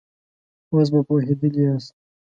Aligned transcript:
اوس 0.71 0.87
به 0.93 0.99
پوهېدلي 1.07 1.61
ياست. 1.67 1.93